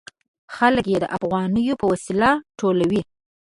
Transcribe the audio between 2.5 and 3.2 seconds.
ټولوي.